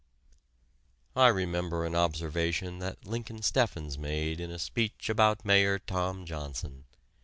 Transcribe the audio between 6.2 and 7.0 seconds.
Johnson.